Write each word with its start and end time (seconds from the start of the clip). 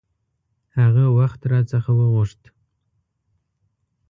هغه 0.79 1.05
وخت 1.17 1.41
را 1.51 1.59
څخه 1.71 1.91
وغوښت. 1.99 2.41